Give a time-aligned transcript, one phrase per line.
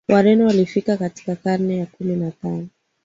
[0.09, 2.67] wareno walifika katika karne ya kumi na tano